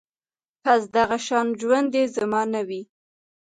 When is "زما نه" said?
2.15-2.61